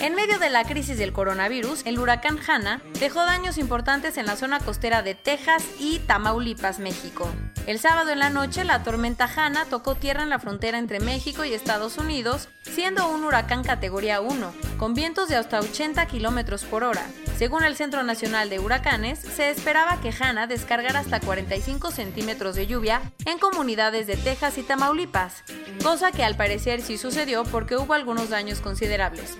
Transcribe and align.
En 0.00 0.14
medio 0.14 0.38
de 0.38 0.48
la 0.48 0.62
crisis 0.62 0.96
del 0.96 1.12
coronavirus, 1.12 1.82
el 1.84 1.98
huracán 1.98 2.38
Hanna 2.46 2.80
dejó 3.00 3.24
daños 3.24 3.58
importantes 3.58 4.16
en 4.16 4.26
la 4.26 4.36
zona 4.36 4.60
costera 4.60 5.02
de 5.02 5.16
Texas 5.16 5.64
y 5.80 5.98
Tamaulipas, 5.98 6.78
México. 6.78 7.28
El 7.66 7.80
sábado 7.80 8.10
en 8.10 8.20
la 8.20 8.30
noche, 8.30 8.62
la 8.62 8.84
tormenta 8.84 9.28
Hanna 9.28 9.64
tocó 9.64 9.96
tierra 9.96 10.22
en 10.22 10.30
la 10.30 10.38
frontera 10.38 10.78
entre 10.78 11.00
México 11.00 11.44
y 11.44 11.52
Estados 11.52 11.98
Unidos, 11.98 12.48
siendo 12.62 13.08
un 13.08 13.24
huracán 13.24 13.64
categoría 13.64 14.20
1, 14.20 14.52
con 14.78 14.94
vientos 14.94 15.28
de 15.28 15.34
hasta 15.34 15.58
80 15.58 16.06
kilómetros 16.06 16.64
por 16.64 16.84
hora. 16.84 17.04
Según 17.36 17.64
el 17.64 17.76
Centro 17.76 18.02
Nacional 18.04 18.50
de 18.50 18.58
Huracanes, 18.58 19.18
se 19.18 19.50
esperaba 19.50 20.00
que 20.00 20.12
Hanna 20.18 20.46
descargara 20.46 21.00
hasta 21.00 21.20
45 21.20 21.90
centímetros 21.90 22.54
de 22.56 22.66
lluvia 22.66 23.00
en 23.26 23.38
comunidades 23.38 24.06
de 24.06 24.16
Texas 24.16 24.58
y 24.58 24.62
Tamaulipas, 24.62 25.44
cosa 25.82 26.10
que 26.10 26.24
al 26.24 26.36
parecer 26.36 26.82
sí 26.82 26.98
sucedió 26.98 27.44
porque 27.44 27.76
hubo 27.76 27.94
algunos 27.94 28.30
daños 28.30 28.60
considerables. 28.60 29.38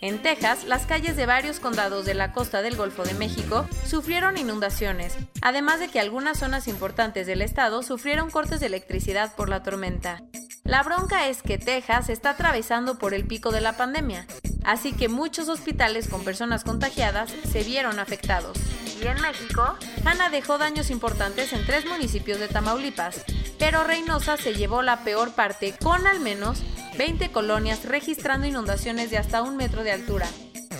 En 0.00 0.22
Texas, 0.22 0.64
las 0.64 0.86
calles 0.86 1.16
de 1.16 1.26
varios 1.26 1.60
condados 1.60 2.04
de 2.04 2.14
la 2.14 2.32
costa 2.32 2.62
del 2.62 2.76
Golfo 2.76 3.04
de 3.04 3.14
México 3.14 3.66
sufrieron 3.86 4.36
inundaciones, 4.36 5.16
además 5.42 5.80
de 5.80 5.88
que 5.88 6.00
algunas 6.00 6.38
zonas 6.38 6.68
importantes 6.68 7.26
del 7.26 7.42
estado 7.42 7.82
sufrieron 7.82 8.30
cortes 8.30 8.60
de 8.60 8.66
electricidad 8.66 9.34
por 9.34 9.48
la 9.48 9.62
tormenta. 9.62 10.22
La 10.64 10.82
bronca 10.82 11.28
es 11.28 11.42
que 11.42 11.56
Texas 11.58 12.10
está 12.10 12.30
atravesando 12.30 12.98
por 12.98 13.14
el 13.14 13.26
pico 13.26 13.50
de 13.50 13.60
la 13.60 13.76
pandemia, 13.76 14.26
así 14.64 14.92
que 14.92 15.08
muchos 15.08 15.48
hospitales 15.48 16.08
con 16.08 16.24
personas 16.24 16.62
contagiadas 16.62 17.32
se 17.50 17.64
vieron 17.64 17.98
afectados. 17.98 18.58
Y 19.02 19.06
en 19.06 19.20
México, 19.20 19.76
Hanna 20.04 20.28
dejó 20.28 20.58
daños 20.58 20.90
importantes 20.90 21.52
en 21.52 21.64
tres 21.64 21.86
municipios 21.86 22.38
de 22.38 22.48
Tamaulipas, 22.48 23.24
pero 23.58 23.84
Reynosa 23.84 24.36
se 24.36 24.54
llevó 24.54 24.82
la 24.82 25.04
peor 25.04 25.32
parte 25.32 25.74
con 25.82 26.06
al 26.06 26.20
menos 26.20 26.62
20 26.98 27.30
colonias 27.30 27.84
registrando 27.84 28.48
inundaciones 28.48 29.10
de 29.10 29.18
hasta 29.18 29.42
un 29.42 29.56
metro 29.56 29.84
de 29.84 29.92
altura. 29.92 30.26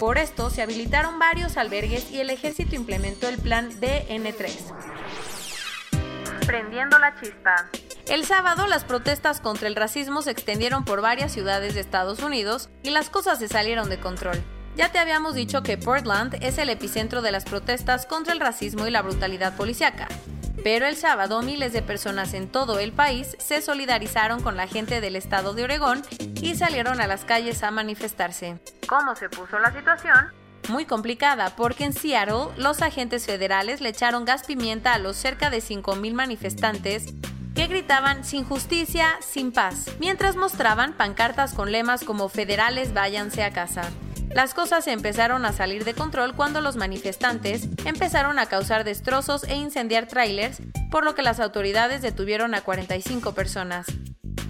Por 0.00 0.18
esto 0.18 0.50
se 0.50 0.62
habilitaron 0.62 1.20
varios 1.20 1.56
albergues 1.56 2.10
y 2.10 2.18
el 2.18 2.30
ejército 2.30 2.74
implementó 2.74 3.28
el 3.28 3.38
plan 3.38 3.70
DN3. 3.80 4.50
Prendiendo 6.44 6.98
la 6.98 7.14
chispa. 7.20 7.70
El 8.08 8.24
sábado 8.24 8.66
las 8.66 8.82
protestas 8.82 9.40
contra 9.40 9.68
el 9.68 9.76
racismo 9.76 10.20
se 10.22 10.32
extendieron 10.32 10.84
por 10.84 11.02
varias 11.02 11.30
ciudades 11.30 11.74
de 11.74 11.80
Estados 11.80 12.20
Unidos 12.20 12.68
y 12.82 12.90
las 12.90 13.10
cosas 13.10 13.38
se 13.38 13.46
salieron 13.46 13.88
de 13.88 14.00
control. 14.00 14.42
Ya 14.74 14.90
te 14.90 14.98
habíamos 14.98 15.36
dicho 15.36 15.62
que 15.62 15.78
Portland 15.78 16.36
es 16.42 16.58
el 16.58 16.68
epicentro 16.68 17.22
de 17.22 17.30
las 17.30 17.44
protestas 17.44 18.06
contra 18.06 18.32
el 18.32 18.40
racismo 18.40 18.88
y 18.88 18.90
la 18.90 19.02
brutalidad 19.02 19.56
policiaca. 19.56 20.08
Pero 20.70 20.86
el 20.86 20.96
sábado 20.96 21.40
miles 21.40 21.72
de 21.72 21.80
personas 21.80 22.34
en 22.34 22.46
todo 22.46 22.78
el 22.78 22.92
país 22.92 23.38
se 23.38 23.62
solidarizaron 23.62 24.42
con 24.42 24.58
la 24.58 24.66
gente 24.66 25.00
del 25.00 25.16
estado 25.16 25.54
de 25.54 25.64
Oregón 25.64 26.02
y 26.42 26.56
salieron 26.56 27.00
a 27.00 27.06
las 27.06 27.24
calles 27.24 27.62
a 27.62 27.70
manifestarse. 27.70 28.58
¿Cómo 28.86 29.16
se 29.16 29.30
puso 29.30 29.58
la 29.58 29.72
situación? 29.72 30.30
Muy 30.68 30.84
complicada, 30.84 31.56
porque 31.56 31.84
en 31.84 31.94
Seattle 31.94 32.48
los 32.58 32.82
agentes 32.82 33.24
federales 33.24 33.80
le 33.80 33.88
echaron 33.88 34.26
gas 34.26 34.44
pimienta 34.44 34.92
a 34.92 34.98
los 34.98 35.16
cerca 35.16 35.48
de 35.48 35.60
5.000 35.62 36.12
manifestantes 36.12 37.14
que 37.54 37.66
gritaban 37.66 38.22
sin 38.22 38.44
justicia, 38.44 39.06
sin 39.20 39.52
paz, 39.52 39.86
mientras 39.98 40.36
mostraban 40.36 40.92
pancartas 40.92 41.54
con 41.54 41.72
lemas 41.72 42.04
como 42.04 42.28
federales 42.28 42.92
váyanse 42.92 43.42
a 43.42 43.54
casa. 43.54 43.88
Las 44.32 44.54
cosas 44.54 44.84
se 44.84 44.92
empezaron 44.92 45.44
a 45.44 45.52
salir 45.52 45.84
de 45.84 45.94
control 45.94 46.34
cuando 46.34 46.60
los 46.60 46.76
manifestantes 46.76 47.68
empezaron 47.84 48.38
a 48.38 48.46
causar 48.46 48.84
destrozos 48.84 49.44
e 49.44 49.56
incendiar 49.56 50.06
trailers, 50.06 50.60
por 50.90 51.04
lo 51.04 51.14
que 51.14 51.22
las 51.22 51.40
autoridades 51.40 52.02
detuvieron 52.02 52.54
a 52.54 52.60
45 52.60 53.32
personas. 53.32 53.86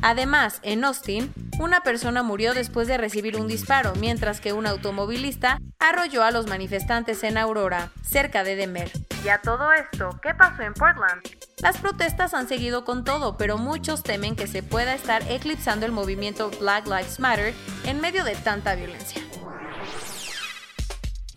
Además, 0.03 0.61
en 0.62 0.84
Austin, 0.84 1.33
una 1.59 1.81
persona 1.81 2.22
murió 2.22 2.55
después 2.55 2.87
de 2.87 2.99
recibir 2.99 3.37
un 3.37 3.49
disparo, 3.49 3.93
mientras 3.97 4.41
que 4.41 4.53
un 4.53 4.66
automovilista 4.66 5.59
arrolló 5.81 6.22
a 6.22 6.31
los 6.31 6.47
manifestantes 6.47 7.25
en 7.25 7.37
Aurora, 7.37 7.91
cerca 8.03 8.45
de 8.45 8.55
Denver. 8.55 8.91
Y 9.25 9.28
a 9.28 9.39
todo 9.39 9.72
esto, 9.72 10.21
¿qué 10.22 10.34
pasó 10.34 10.62
en 10.62 10.75
Portland? 10.75 11.21
Las 11.60 11.78
protestas 11.78 12.34
han 12.34 12.47
seguido 12.47 12.84
con 12.84 13.03
todo, 13.03 13.37
pero 13.37 13.59
muchos 13.59 14.05
temen 14.05 14.37
que 14.37 14.47
se 14.47 14.62
pueda 14.62 14.95
estar 14.95 15.22
eclipsando 15.28 15.87
el 15.87 15.93
movimiento 15.93 16.50
Black 16.60 16.87
Lives 16.87 17.19
Matter 17.19 17.53
en 17.84 18.00
medio 18.00 18.22
de 18.22 18.37
tanta 18.37 18.77
violencia. 18.77 19.17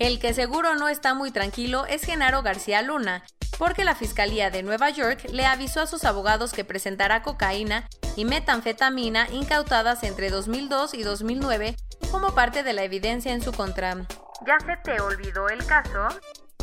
El 0.01 0.17
que 0.17 0.33
seguro 0.33 0.73
no 0.73 0.89
está 0.89 1.13
muy 1.13 1.29
tranquilo 1.29 1.85
es 1.85 2.03
Genaro 2.03 2.41
García 2.41 2.81
Luna, 2.81 3.23
porque 3.59 3.83
la 3.83 3.93
Fiscalía 3.93 4.49
de 4.49 4.63
Nueva 4.63 4.89
York 4.89 5.27
le 5.31 5.45
avisó 5.45 5.81
a 5.81 5.85
sus 5.85 6.05
abogados 6.05 6.53
que 6.53 6.65
presentará 6.65 7.21
cocaína 7.21 7.87
y 8.15 8.25
metanfetamina 8.25 9.29
incautadas 9.29 10.01
entre 10.01 10.31
2002 10.31 10.95
y 10.95 11.03
2009 11.03 11.75
como 12.09 12.33
parte 12.33 12.63
de 12.63 12.73
la 12.73 12.83
evidencia 12.83 13.31
en 13.31 13.43
su 13.43 13.51
contra. 13.51 13.95
¿Ya 14.43 14.57
se 14.65 14.75
te 14.83 14.99
olvidó 14.99 15.49
el 15.49 15.63
caso? 15.67 16.07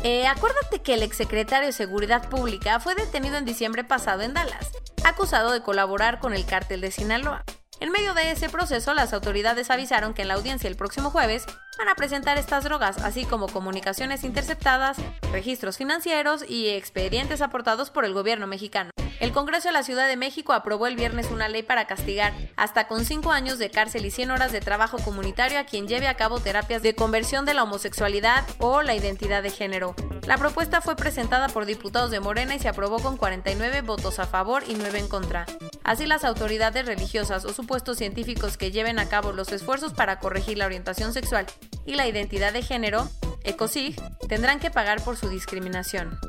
Eh, 0.03 0.27
acuérdate 0.27 0.81
que 0.81 0.95
el 0.95 1.01
exsecretario 1.01 1.67
de 1.67 1.71
Seguridad 1.71 2.27
Pública 2.27 2.81
fue 2.81 2.93
detenido 2.93 3.37
en 3.37 3.45
diciembre 3.45 3.85
pasado 3.85 4.21
en 4.21 4.33
Dallas, 4.33 4.69
acusado 5.05 5.51
de 5.51 5.61
colaborar 5.61 6.19
con 6.19 6.33
el 6.33 6.45
cártel 6.45 6.81
de 6.81 6.91
Sinaloa. 6.91 7.45
En 7.81 7.91
medio 7.91 8.13
de 8.13 8.31
ese 8.31 8.49
proceso, 8.49 8.93
las 8.93 9.13
autoridades 9.13 9.69
avisaron 9.69 10.13
que 10.13 10.23
en 10.23 10.27
la 10.27 10.33
audiencia 10.33 10.69
el 10.69 10.75
próximo 10.75 11.11
jueves 11.11 11.45
van 11.77 11.87
a 11.87 11.95
presentar 11.95 12.37
estas 12.37 12.65
drogas, 12.65 12.97
así 12.97 13.23
como 13.23 13.47
comunicaciones 13.47 14.25
interceptadas, 14.25 14.97
registros 15.31 15.77
financieros 15.77 16.43
y 16.47 16.69
expedientes 16.69 17.41
aportados 17.41 17.89
por 17.89 18.03
el 18.03 18.13
gobierno 18.13 18.47
mexicano. 18.47 18.91
El 19.21 19.31
Congreso 19.31 19.69
de 19.69 19.73
la 19.73 19.83
Ciudad 19.83 20.07
de 20.07 20.17
México 20.17 20.51
aprobó 20.51 20.87
el 20.87 20.97
viernes 20.97 21.31
una 21.31 21.47
ley 21.47 21.63
para 21.63 21.87
castigar 21.87 22.33
hasta 22.57 22.87
con 22.87 23.05
5 23.05 23.31
años 23.31 23.59
de 23.59 23.69
cárcel 23.69 24.05
y 24.05 24.11
100 24.11 24.31
horas 24.31 24.51
de 24.51 24.59
trabajo 24.59 24.97
comunitario 24.97 25.57
a 25.57 25.65
quien 25.65 25.87
lleve 25.87 26.07
a 26.07 26.15
cabo 26.15 26.39
terapias 26.39 26.81
de 26.81 26.95
conversión 26.95 27.45
de 27.45 27.53
la 27.53 27.63
homosexualidad 27.63 28.45
o 28.59 28.81
la 28.81 28.95
identidad 28.95 29.41
de 29.41 29.51
género. 29.51 29.95
La 30.25 30.37
propuesta 30.37 30.81
fue 30.81 30.97
presentada 30.97 31.47
por 31.47 31.65
diputados 31.65 32.11
de 32.11 32.19
Morena 32.19 32.55
y 32.55 32.59
se 32.59 32.67
aprobó 32.67 32.99
con 32.99 33.15
49 33.15 33.81
votos 33.81 34.19
a 34.19 34.25
favor 34.25 34.63
y 34.67 34.75
9 34.75 34.99
en 34.99 35.07
contra. 35.07 35.45
Así 35.89 36.05
las 36.05 36.23
autoridades 36.23 36.85
religiosas 36.85 37.45
o 37.45 37.49
supuestos 37.51 37.97
científicos 37.97 38.57
que 38.57 38.69
lleven 38.69 38.99
a 38.99 39.09
cabo 39.09 39.31
los 39.31 39.51
esfuerzos 39.51 39.91
para 39.91 40.19
corregir 40.19 40.55
la 40.55 40.67
orientación 40.67 41.13
sexual 41.13 41.47
y 41.83 41.95
la 41.95 42.05
identidad 42.05 42.53
de 42.53 42.61
género, 42.61 43.09
ECOSIG, 43.43 43.99
tendrán 44.27 44.59
que 44.59 44.69
pagar 44.69 45.03
por 45.03 45.17
su 45.17 45.29
discriminación. 45.29 46.19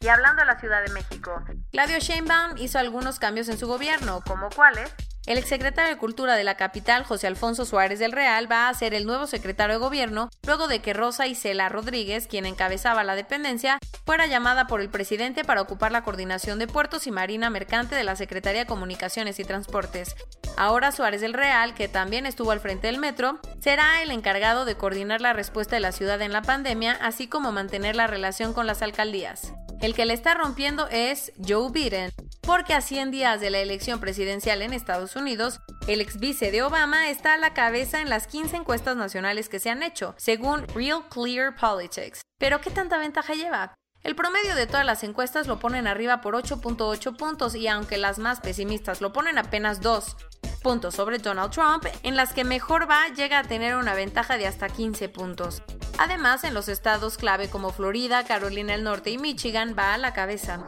Y 0.00 0.08
hablando 0.08 0.40
de 0.42 0.46
la 0.48 0.60
Ciudad 0.60 0.84
de 0.84 0.92
México, 0.92 1.32
Claudio 1.70 1.98
Sheinbaum 1.98 2.58
hizo 2.58 2.78
algunos 2.78 3.18
cambios 3.18 3.48
en 3.48 3.56
su 3.56 3.66
gobierno, 3.66 4.22
como 4.26 4.50
cuáles. 4.50 4.94
El 5.24 5.38
exsecretario 5.38 5.94
de 5.94 6.00
Cultura 6.00 6.34
de 6.34 6.42
la 6.42 6.56
capital, 6.56 7.04
José 7.04 7.28
Alfonso 7.28 7.64
Suárez 7.64 8.00
del 8.00 8.10
Real, 8.10 8.50
va 8.50 8.68
a 8.68 8.74
ser 8.74 8.92
el 8.92 9.06
nuevo 9.06 9.28
secretario 9.28 9.74
de 9.74 9.80
Gobierno 9.80 10.30
luego 10.44 10.66
de 10.66 10.80
que 10.80 10.94
Rosa 10.94 11.28
Isela 11.28 11.68
Rodríguez, 11.68 12.26
quien 12.26 12.44
encabezaba 12.44 13.04
la 13.04 13.14
dependencia, 13.14 13.78
fuera 14.04 14.26
llamada 14.26 14.66
por 14.66 14.80
el 14.80 14.88
presidente 14.88 15.44
para 15.44 15.62
ocupar 15.62 15.92
la 15.92 16.02
coordinación 16.02 16.58
de 16.58 16.66
puertos 16.66 17.06
y 17.06 17.12
marina 17.12 17.50
mercante 17.50 17.94
de 17.94 18.02
la 18.02 18.16
Secretaría 18.16 18.62
de 18.62 18.66
Comunicaciones 18.66 19.38
y 19.38 19.44
Transportes. 19.44 20.16
Ahora 20.56 20.90
Suárez 20.90 21.20
del 21.20 21.34
Real, 21.34 21.74
que 21.74 21.86
también 21.86 22.26
estuvo 22.26 22.50
al 22.50 22.60
frente 22.60 22.88
del 22.88 22.98
metro, 22.98 23.38
será 23.60 24.02
el 24.02 24.10
encargado 24.10 24.64
de 24.64 24.74
coordinar 24.74 25.20
la 25.20 25.32
respuesta 25.32 25.76
de 25.76 25.80
la 25.80 25.92
ciudad 25.92 26.20
en 26.20 26.32
la 26.32 26.42
pandemia, 26.42 26.98
así 27.00 27.28
como 27.28 27.52
mantener 27.52 27.94
la 27.94 28.08
relación 28.08 28.52
con 28.52 28.66
las 28.66 28.82
alcaldías. 28.82 29.52
El 29.80 29.94
que 29.94 30.04
le 30.04 30.14
está 30.14 30.34
rompiendo 30.34 30.88
es 30.88 31.32
Joe 31.44 31.70
Biden, 31.70 32.12
porque 32.42 32.74
a 32.74 32.80
100 32.80 33.10
días 33.10 33.40
de 33.40 33.50
la 33.50 33.60
elección 33.60 34.00
presidencial 34.00 34.62
en 34.62 34.72
Estados 34.72 35.16
Unidos, 35.16 35.60
el 35.86 36.00
ex 36.00 36.18
vice 36.18 36.50
de 36.50 36.62
Obama 36.62 37.08
está 37.08 37.34
a 37.34 37.38
la 37.38 37.54
cabeza 37.54 38.00
en 38.00 38.10
las 38.10 38.26
15 38.26 38.56
encuestas 38.56 38.96
nacionales 38.96 39.48
que 39.48 39.60
se 39.60 39.70
han 39.70 39.82
hecho, 39.82 40.14
según 40.18 40.66
Real 40.68 41.08
Clear 41.08 41.56
Politics. 41.56 42.22
Pero 42.38 42.60
¿qué 42.60 42.70
tanta 42.70 42.98
ventaja 42.98 43.34
lleva? 43.34 43.74
El 44.02 44.16
promedio 44.16 44.56
de 44.56 44.66
todas 44.66 44.84
las 44.84 45.04
encuestas 45.04 45.46
lo 45.46 45.60
ponen 45.60 45.86
arriba 45.86 46.20
por 46.20 46.34
8.8 46.34 47.16
puntos 47.16 47.54
y 47.54 47.68
aunque 47.68 47.98
las 47.98 48.18
más 48.18 48.40
pesimistas 48.40 49.00
lo 49.00 49.12
ponen 49.12 49.38
apenas 49.38 49.80
2, 49.80 50.16
puntos 50.62 50.96
sobre 50.96 51.18
Donald 51.18 51.52
Trump, 51.52 51.86
en 52.02 52.16
las 52.16 52.32
que 52.32 52.42
mejor 52.42 52.90
va 52.90 53.08
llega 53.14 53.38
a 53.38 53.44
tener 53.44 53.76
una 53.76 53.94
ventaja 53.94 54.36
de 54.38 54.48
hasta 54.48 54.68
15 54.68 55.08
puntos. 55.08 55.62
Además, 55.98 56.42
en 56.42 56.54
los 56.54 56.68
estados 56.68 57.16
clave 57.16 57.48
como 57.48 57.70
Florida, 57.70 58.24
Carolina 58.24 58.72
del 58.72 58.82
Norte 58.82 59.10
y 59.10 59.18
Michigan 59.18 59.76
va 59.78 59.94
a 59.94 59.98
la 59.98 60.12
cabeza. 60.12 60.66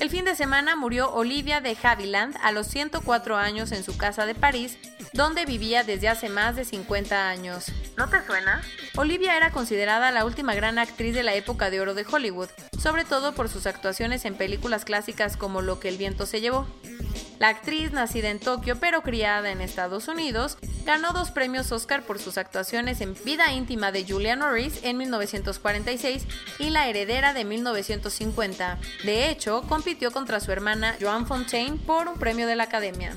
El 0.00 0.08
fin 0.08 0.24
de 0.24 0.34
semana 0.34 0.76
murió 0.76 1.12
Olivia 1.12 1.60
de 1.60 1.76
Havilland 1.80 2.34
a 2.42 2.52
los 2.52 2.66
104 2.68 3.36
años 3.36 3.70
en 3.70 3.84
su 3.84 3.98
casa 3.98 4.24
de 4.24 4.34
París, 4.34 4.78
donde 5.12 5.44
vivía 5.44 5.84
desde 5.84 6.08
hace 6.08 6.30
más 6.30 6.56
de 6.56 6.64
50 6.64 7.28
años. 7.28 7.66
¿No 7.98 8.08
te 8.08 8.24
suena? 8.24 8.62
Olivia 8.96 9.36
era 9.36 9.50
considerada 9.50 10.10
la 10.10 10.24
última 10.24 10.54
gran 10.54 10.78
actriz 10.78 11.14
de 11.14 11.22
la 11.22 11.34
época 11.34 11.68
de 11.68 11.82
oro 11.82 11.92
de 11.92 12.06
Hollywood, 12.10 12.48
sobre 12.78 13.04
todo 13.04 13.34
por 13.34 13.50
sus 13.50 13.66
actuaciones 13.66 14.24
en 14.24 14.36
películas 14.36 14.86
clásicas 14.86 15.36
como 15.36 15.60
Lo 15.60 15.80
que 15.80 15.90
el 15.90 15.98
viento 15.98 16.24
se 16.24 16.40
llevó. 16.40 16.66
La 17.40 17.48
actriz, 17.48 17.92
nacida 17.92 18.28
en 18.28 18.38
Tokio 18.38 18.76
pero 18.78 19.00
criada 19.00 19.50
en 19.50 19.62
Estados 19.62 20.08
Unidos, 20.08 20.58
ganó 20.84 21.14
dos 21.14 21.30
premios 21.30 21.72
Oscar 21.72 22.02
por 22.02 22.18
sus 22.18 22.36
actuaciones 22.36 23.00
en 23.00 23.14
Vida 23.24 23.50
íntima 23.54 23.92
de 23.92 24.04
Julia 24.06 24.36
Norris 24.36 24.84
en 24.84 24.98
1946 24.98 26.26
y 26.58 26.68
La 26.68 26.86
heredera 26.86 27.32
de 27.32 27.46
1950. 27.46 28.76
De 29.04 29.30
hecho, 29.30 29.62
compitió 29.62 30.10
contra 30.10 30.38
su 30.40 30.52
hermana 30.52 30.96
Joan 31.00 31.26
Fontaine 31.26 31.78
por 31.78 32.08
un 32.08 32.18
premio 32.18 32.46
de 32.46 32.56
la 32.56 32.64
Academia. 32.64 33.16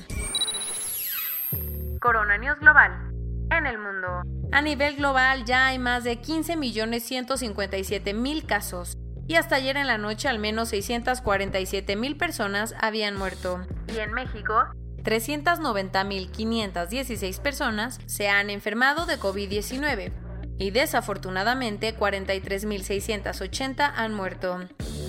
Corona 2.00 2.38
News 2.38 2.58
Global. 2.60 3.12
En 3.50 3.66
el 3.66 3.76
mundo. 3.76 4.22
A 4.52 4.62
nivel 4.62 4.96
global 4.96 5.44
ya 5.44 5.66
hay 5.66 5.78
más 5.78 6.02
de 6.02 6.18
15.157.000 6.18 8.46
casos 8.46 8.96
y 9.26 9.34
hasta 9.34 9.56
ayer 9.56 9.76
en 9.76 9.86
la 9.86 9.98
noche 9.98 10.28
al 10.28 10.38
menos 10.38 10.72
647.000 10.72 12.16
personas 12.16 12.74
habían 12.80 13.18
muerto. 13.18 13.60
Y 13.92 13.98
en 13.98 14.12
México, 14.12 14.66
390.516 15.02 17.40
personas 17.40 17.98
se 18.06 18.28
han 18.28 18.50
enfermado 18.50 19.06
de 19.06 19.18
COVID-19 19.18 20.12
y 20.58 20.70
desafortunadamente 20.70 21.96
43.680 21.96 23.92
han 23.94 24.14
muerto. 24.14 24.60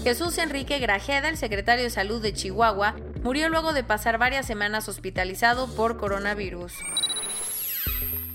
Jesús 0.03 0.37
Enrique 0.37 0.79
Grajeda, 0.79 1.29
el 1.29 1.37
secretario 1.37 1.83
de 1.83 1.89
Salud 1.89 2.21
de 2.21 2.33
Chihuahua, 2.33 2.95
murió 3.23 3.49
luego 3.49 3.73
de 3.73 3.83
pasar 3.83 4.17
varias 4.17 4.45
semanas 4.45 4.89
hospitalizado 4.89 5.67
por 5.75 5.97
coronavirus. 5.97 6.73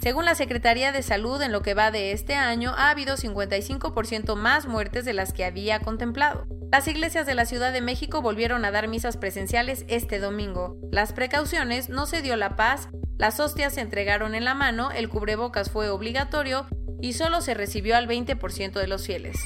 Según 0.01 0.25
la 0.25 0.35
Secretaría 0.35 0.93
de 0.93 1.03
Salud, 1.03 1.43
en 1.43 1.53
lo 1.53 1.61
que 1.61 1.75
va 1.75 1.91
de 1.91 2.13
este 2.13 2.35
año, 2.35 2.73
ha 2.79 2.89
habido 2.89 3.17
55% 3.17 4.35
más 4.35 4.67
muertes 4.67 5.05
de 5.05 5.13
las 5.13 5.35
que 5.35 5.45
había 5.45 5.81
contemplado. 5.81 6.47
Las 6.73 6.89
iglesias 6.89 7.27
de 7.27 7.35
la 7.35 7.45
Ciudad 7.45 7.71
de 7.71 7.83
México 7.83 8.23
volvieron 8.23 8.65
a 8.65 8.71
dar 8.71 8.89
misas 8.89 9.19
presenciales 9.19 9.85
este 9.89 10.19
domingo. 10.19 10.79
Las 10.91 11.13
precauciones 11.13 11.91
no 11.91 12.07
se 12.07 12.23
dio 12.23 12.37
la 12.37 12.57
paz, 12.57 12.89
las 13.19 13.41
hostias 13.41 13.75
se 13.75 13.83
entregaron 13.83 14.35
en 14.35 14.47
la 14.47 14.55
mano, 14.55 14.91
el 14.91 15.11
cubrebocas 15.11 15.71
fue 15.71 15.91
obligatorio 15.91 16.67
y 17.03 17.13
solo 17.13 17.43
se 17.43 17.53
recibió 17.53 17.95
al 17.95 18.09
20% 18.09 18.73
de 18.81 18.87
los 18.87 19.05
fieles. 19.05 19.37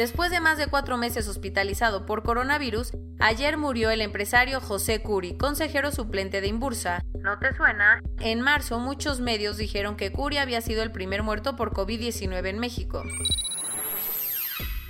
Después 0.00 0.30
de 0.30 0.40
más 0.40 0.56
de 0.56 0.66
cuatro 0.66 0.96
meses 0.96 1.28
hospitalizado 1.28 2.06
por 2.06 2.22
coronavirus, 2.22 2.92
ayer 3.18 3.58
murió 3.58 3.90
el 3.90 4.00
empresario 4.00 4.58
José 4.58 5.02
Curi, 5.02 5.36
consejero 5.36 5.92
suplente 5.92 6.40
de 6.40 6.46
Imbursa. 6.46 7.02
¿No 7.18 7.38
te 7.38 7.54
suena? 7.54 8.00
En 8.18 8.40
marzo, 8.40 8.78
muchos 8.78 9.20
medios 9.20 9.58
dijeron 9.58 9.98
que 9.98 10.10
Curi 10.10 10.38
había 10.38 10.62
sido 10.62 10.82
el 10.82 10.90
primer 10.90 11.22
muerto 11.22 11.54
por 11.54 11.74
COVID-19 11.74 12.46
en 12.46 12.58
México. 12.58 13.02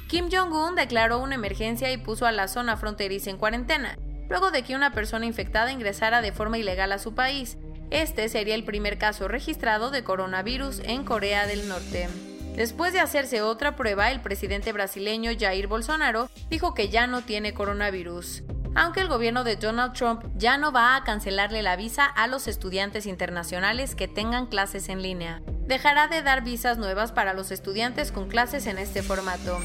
Kim 0.07 0.29
Jong-un 0.31 0.77
declaró 0.77 1.19
una 1.19 1.35
emergencia 1.35 1.91
y 1.91 1.97
puso 1.97 2.25
a 2.25 2.31
la 2.31 2.47
zona 2.47 2.77
fronteriza 2.77 3.31
en 3.31 3.37
cuarentena, 3.37 3.99
luego 4.29 4.53
de 4.53 4.63
que 4.63 4.77
una 4.77 4.93
persona 4.93 5.27
infectada 5.27 5.73
ingresara 5.73 6.23
de 6.23 6.31
forma 6.31 6.57
ilegal 6.57 6.93
a 6.93 7.01
su 7.01 7.17
país. 7.17 7.59
Este 7.91 8.29
sería 8.29 8.55
el 8.55 8.63
primer 8.63 8.97
caso 8.97 9.27
registrado 9.27 9.91
de 9.91 10.05
coronavirus 10.05 10.79
en 10.85 11.03
Corea 11.03 11.49
del 11.49 11.67
Norte. 11.67 12.09
Después 12.57 12.93
de 12.93 13.01
hacerse 13.01 13.43
otra 13.43 13.77
prueba, 13.77 14.11
el 14.11 14.21
presidente 14.21 14.73
brasileño 14.73 15.31
Jair 15.39 15.67
Bolsonaro 15.67 16.29
dijo 16.51 16.75
que 16.75 16.89
ya 16.89 17.07
no 17.07 17.23
tiene 17.23 17.55
coronavirus. 17.55 18.43
Aunque 18.75 19.01
el 19.01 19.09
gobierno 19.09 19.45
de 19.45 19.57
Donald 19.57 19.95
Trump 19.95 20.25
ya 20.37 20.57
no 20.57 20.71
va 20.71 20.95
a 20.95 21.05
cancelarle 21.05 21.63
la 21.63 21.77
visa 21.77 22.05
a 22.05 22.27
los 22.27 22.47
estudiantes 22.47 23.07
internacionales 23.07 23.95
que 23.95 24.09
tengan 24.09 24.47
clases 24.47 24.89
en 24.89 25.03
línea, 25.03 25.43
dejará 25.67 26.07
de 26.07 26.23
dar 26.23 26.45
visas 26.45 26.79
nuevas 26.79 27.13
para 27.13 27.35
los 27.35 27.51
estudiantes 27.51 28.13
con 28.13 28.29
clases 28.29 28.67
en 28.67 28.79
este 28.79 29.03
formato. 29.03 29.59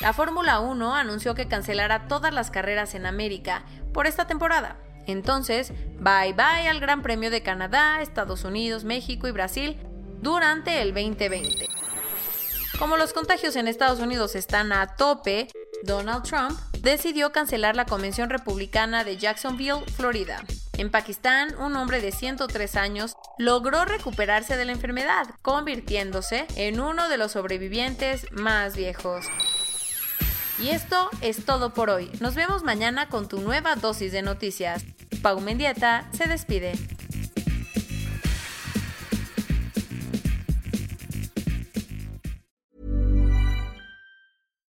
La 0.00 0.12
Fórmula 0.12 0.60
1 0.60 0.94
anunció 0.94 1.34
que 1.34 1.48
cancelará 1.48 2.08
todas 2.08 2.34
las 2.34 2.50
carreras 2.50 2.94
en 2.94 3.06
América 3.06 3.62
por 3.92 4.06
esta 4.06 4.26
temporada. 4.26 4.76
Entonces, 5.06 5.72
bye 5.98 6.32
bye 6.32 6.68
al 6.68 6.80
Gran 6.80 7.02
Premio 7.02 7.30
de 7.30 7.42
Canadá, 7.42 8.02
Estados 8.02 8.44
Unidos, 8.44 8.84
México 8.84 9.28
y 9.28 9.32
Brasil 9.32 9.78
durante 10.20 10.82
el 10.82 10.94
2020. 10.94 11.68
Como 12.78 12.96
los 12.96 13.12
contagios 13.12 13.56
en 13.56 13.68
Estados 13.68 14.00
Unidos 14.00 14.34
están 14.34 14.72
a 14.72 14.96
tope, 14.96 15.48
Donald 15.84 16.24
Trump 16.24 16.58
decidió 16.80 17.32
cancelar 17.32 17.76
la 17.76 17.86
convención 17.86 18.30
republicana 18.30 19.04
de 19.04 19.16
Jacksonville, 19.16 19.84
Florida. 19.96 20.42
En 20.76 20.90
Pakistán, 20.90 21.54
un 21.60 21.76
hombre 21.76 22.00
de 22.00 22.10
103 22.10 22.76
años 22.76 23.14
logró 23.38 23.84
recuperarse 23.84 24.56
de 24.56 24.64
la 24.64 24.72
enfermedad, 24.72 25.26
convirtiéndose 25.42 26.46
en 26.56 26.80
uno 26.80 27.08
de 27.08 27.16
los 27.16 27.32
sobrevivientes 27.32 28.26
más 28.32 28.76
viejos. 28.76 29.26
Y 30.58 30.70
esto 30.70 31.10
es 31.20 31.44
todo 31.44 31.74
por 31.74 31.90
hoy. 31.90 32.10
Nos 32.20 32.34
vemos 32.34 32.62
mañana 32.62 33.08
con 33.08 33.28
tu 33.28 33.40
nueva 33.40 33.76
dosis 33.76 34.12
de 34.12 34.22
noticias. 34.22 34.84
Pau 35.22 35.40
Mendieta 35.40 36.08
se 36.12 36.26
despide. 36.26 36.72